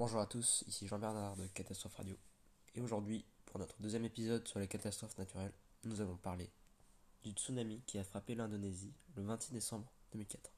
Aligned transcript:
Bonjour 0.00 0.20
à 0.22 0.26
tous, 0.26 0.64
ici 0.66 0.86
Jean-Bernard 0.86 1.36
de 1.36 1.46
Catastrophe 1.48 1.96
Radio. 1.96 2.16
Et 2.74 2.80
aujourd'hui, 2.80 3.22
pour 3.44 3.60
notre 3.60 3.76
deuxième 3.82 4.06
épisode 4.06 4.48
sur 4.48 4.58
les 4.58 4.66
catastrophes 4.66 5.18
naturelles, 5.18 5.52
nous 5.84 6.00
allons 6.00 6.16
parler 6.16 6.50
du 7.22 7.32
tsunami 7.32 7.82
qui 7.84 7.98
a 7.98 8.04
frappé 8.04 8.34
l'Indonésie 8.34 8.94
le 9.14 9.22
26 9.24 9.52
décembre 9.52 9.92
2004. 10.12 10.54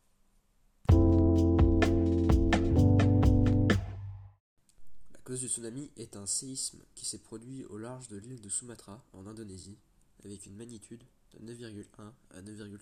La 5.11 5.19
cause 5.25 5.41
du 5.41 5.49
tsunami 5.49 5.91
est 5.97 6.15
un 6.15 6.27
séisme 6.27 6.85
qui 6.95 7.05
s'est 7.05 7.19
produit 7.19 7.65
au 7.65 7.79
large 7.79 8.07
de 8.07 8.19
l'île 8.19 8.43
de 8.43 8.49
Sumatra 8.49 9.05
en 9.13 9.27
Indonésie 9.27 9.81
avec 10.25 10.47
une 10.47 10.55
magnitude 10.55 11.03
de 11.33 11.53
9,1 11.53 12.13
à 12.31 12.43
9,3. 12.43 12.79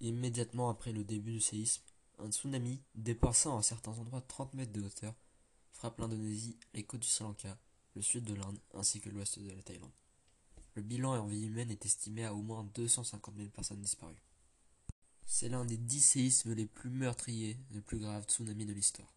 Immédiatement 0.00 0.70
après 0.70 0.92
le 0.94 1.04
début 1.04 1.32
du 1.32 1.40
séisme, 1.42 1.84
un 2.18 2.30
tsunami, 2.30 2.82
dépassant 2.94 3.58
à 3.58 3.62
certains 3.62 3.98
endroits 3.98 4.22
30 4.22 4.54
mètres 4.54 4.72
de 4.72 4.82
hauteur, 4.82 5.14
frappe 5.72 5.98
l'Indonésie, 5.98 6.58
les 6.72 6.84
côtes 6.84 7.00
du 7.00 7.08
Sri 7.08 7.24
Lanka, 7.24 7.58
le 7.94 8.02
sud 8.02 8.24
de 8.24 8.34
l'Inde 8.34 8.58
ainsi 8.74 9.00
que 9.00 9.10
l'ouest 9.10 9.38
de 9.38 9.50
la 9.50 9.62
Thaïlande. 9.62 9.90
Le 10.74 10.82
bilan 10.82 11.14
en 11.14 11.26
vie 11.26 11.46
humaine 11.46 11.70
est 11.70 11.84
estimé 11.84 12.24
à 12.24 12.34
au 12.34 12.42
moins 12.42 12.64
250 12.74 13.36
000 13.36 13.48
personnes 13.50 13.80
disparues. 13.80 14.20
C'est 15.24 15.48
l'un 15.48 15.64
des 15.64 15.76
dix 15.76 16.00
séismes 16.00 16.52
les 16.52 16.66
plus 16.66 16.90
meurtriers 16.90 17.58
les 17.70 17.80
plus 17.80 17.98
graves 17.98 18.24
tsunamis 18.24 18.66
de 18.66 18.72
l'histoire. 18.72 19.14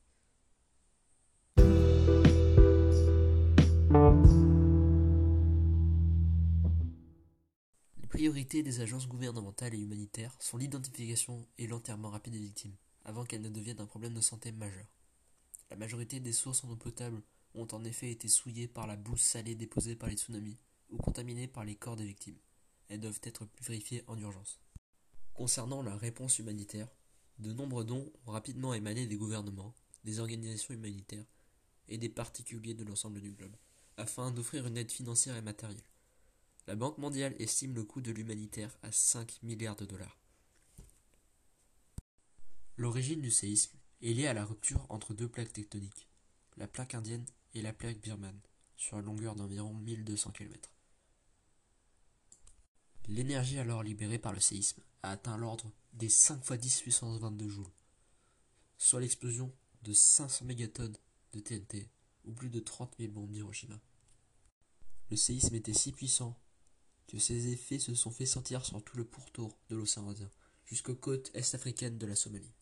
Les 8.02 8.08
priorités 8.08 8.64
des 8.64 8.80
agences 8.80 9.08
gouvernementales 9.08 9.74
et 9.74 9.80
humanitaires 9.80 10.36
sont 10.40 10.58
l'identification 10.58 11.48
et 11.58 11.68
l'enterrement 11.68 12.10
rapide 12.10 12.34
des 12.34 12.40
victimes, 12.40 12.76
avant 13.08 13.24
qu'elles 13.24 13.42
ne 13.42 13.50
deviennent 13.50 13.82
un 13.82 13.88
problème 13.88 14.14
de 14.14 14.22
santé 14.22 14.52
majeur. 14.52 14.86
La 15.72 15.78
majorité 15.78 16.20
des 16.20 16.34
sources 16.34 16.64
en 16.64 16.70
eau 16.70 16.76
potable 16.76 17.24
ont 17.56 17.68
en 17.72 17.84
effet 17.86 18.12
été 18.12 18.28
souillées 18.28 18.68
par 18.68 18.86
la 18.86 18.98
boue 18.98 19.18
salée 19.18 19.56
déposée 19.56 19.96
par 19.96 20.10
les 20.10 20.16
tsunamis 20.16 20.58
ou 20.90 20.98
contaminées 20.98 21.48
par 21.48 21.64
les 21.64 21.76
corps 21.76 21.96
des 21.96 22.06
victimes. 22.06 22.38
Elles 22.90 23.00
doivent 23.00 23.22
être 23.24 23.48
vérifiées 23.62 24.04
en 24.08 24.18
urgence. 24.18 24.60
Concernant 25.34 25.82
la 25.82 25.96
réponse 25.96 26.38
humanitaire, 26.40 26.90
de 27.40 27.54
nombreux 27.54 27.86
dons 27.86 28.12
ont 28.26 28.32
rapidement 28.32 28.74
émané 28.74 29.08
des 29.08 29.16
gouvernements, 29.16 29.74
des 30.04 30.20
organisations 30.20 30.74
humanitaires 30.74 31.26
et 31.88 31.98
des 31.98 32.10
particuliers 32.10 32.74
de 32.74 32.84
l'ensemble 32.84 33.22
du 33.22 33.32
globe, 33.32 33.56
afin 33.96 34.32
d'offrir 34.32 34.68
une 34.68 34.78
aide 34.78 34.92
financière 34.92 35.38
et 35.38 35.42
matérielle. 35.42 35.82
La 36.68 36.76
Banque 36.76 36.98
mondiale 36.98 37.36
estime 37.40 37.74
le 37.74 37.86
coût 37.86 38.02
de 38.02 38.12
l'humanitaire 38.12 38.78
à 38.84 38.92
5 38.92 39.42
milliards 39.44 39.78
de 39.78 39.86
dollars. 39.86 40.18
L'origine 42.80 43.22
du 43.22 43.32
séisme 43.32 43.76
est 44.04 44.14
liée 44.14 44.28
à 44.28 44.36
la 44.36 44.46
rupture 44.46 44.86
entre 44.90 45.16
deux 45.16 45.28
plaques 45.28 45.52
tectoniques, 45.52 46.08
la 46.58 46.68
plaque 46.68 46.94
indienne 46.94 47.26
et 47.56 47.64
la 47.64 47.74
plaque 47.74 48.00
birmane, 48.00 48.40
sur 48.76 49.00
une 49.00 49.06
longueur 49.06 49.34
d'environ 49.34 49.74
1200 49.74 50.30
km. 50.30 50.70
L'énergie 53.08 53.58
alors 53.58 53.82
libérée 53.82 54.20
par 54.20 54.32
le 54.32 54.40
séisme 54.40 54.84
a 55.02 55.10
atteint 55.10 55.38
l'ordre 55.38 55.72
des 55.94 56.08
5 56.08 56.38
x 56.48 56.54
10 56.54 56.82
puissance 56.82 57.20
22 57.20 57.50
joules, 57.50 57.72
soit 58.78 59.02
l'explosion 59.02 59.52
de 59.82 59.94
500 59.94 60.46
mégatonnes 60.46 60.98
de 61.34 61.40
TNT 61.40 61.90
ou 62.26 62.34
plus 62.34 62.52
de 62.52 62.60
30 62.60 62.94
000 63.00 63.12
bombes 63.12 63.32
d'Hiroshima. 63.32 63.80
Le 65.10 65.18
séisme 65.18 65.56
était 65.56 65.74
si 65.74 65.94
puissant 65.94 66.40
que 67.08 67.18
ses 67.18 67.48
effets 67.48 67.80
se 67.80 67.96
sont 67.96 68.12
fait 68.12 68.28
sentir 68.28 68.64
sur 68.64 68.84
tout 68.84 68.98
le 68.98 69.06
pourtour 69.06 69.58
de 69.70 69.76
l'océan 69.76 70.10
Indien, 70.10 70.30
jusqu'aux 70.66 70.96
côtes 70.96 71.32
est-africaines 71.34 71.98
de 71.98 72.06
la 72.06 72.16
Somalie. 72.16 72.54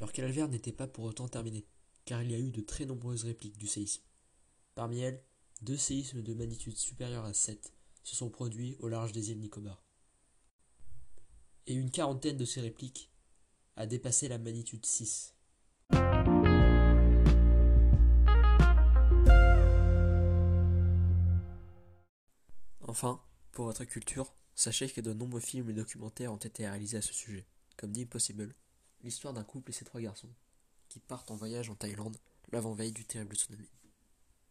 Leur 0.00 0.12
calvaire 0.12 0.48
n'était 0.48 0.72
pas 0.72 0.86
pour 0.86 1.04
autant 1.04 1.28
terminé, 1.28 1.66
car 2.04 2.22
il 2.22 2.30
y 2.30 2.34
a 2.34 2.38
eu 2.38 2.50
de 2.50 2.60
très 2.60 2.86
nombreuses 2.86 3.24
répliques 3.24 3.58
du 3.58 3.66
séisme. 3.66 4.02
Parmi 4.74 5.00
elles, 5.00 5.22
deux 5.60 5.76
séismes 5.76 6.22
de 6.22 6.34
magnitude 6.34 6.76
supérieure 6.76 7.24
à 7.24 7.34
7 7.34 7.72
se 8.02 8.16
sont 8.16 8.30
produits 8.30 8.76
au 8.80 8.88
large 8.88 9.12
des 9.12 9.30
îles 9.30 9.38
Nicobar. 9.38 9.84
Et 11.66 11.74
une 11.74 11.90
quarantaine 11.90 12.36
de 12.36 12.44
ces 12.44 12.60
répliques 12.60 13.10
a 13.76 13.86
dépassé 13.86 14.28
la 14.28 14.38
magnitude 14.38 14.84
6. 14.84 15.34
Enfin, 22.80 23.22
pour 23.52 23.66
votre 23.66 23.84
culture, 23.84 24.34
sachez 24.54 24.88
que 24.88 25.00
de 25.00 25.12
nombreux 25.12 25.40
films 25.40 25.70
et 25.70 25.74
documentaires 25.74 26.32
ont 26.32 26.36
été 26.36 26.66
réalisés 26.66 26.98
à 26.98 27.02
ce 27.02 27.14
sujet, 27.14 27.46
comme 27.76 27.92
The 27.92 27.98
Impossible, 27.98 28.54
l'histoire 29.02 29.34
d'un 29.34 29.44
couple 29.44 29.70
et 29.70 29.74
ses 29.74 29.84
trois 29.84 30.00
garçons, 30.00 30.32
qui 30.88 31.00
partent 31.00 31.30
en 31.30 31.36
voyage 31.36 31.70
en 31.70 31.74
Thaïlande 31.74 32.16
l'avant-veille 32.50 32.92
du 32.92 33.04
terrible 33.04 33.36
tsunami. 33.36 33.68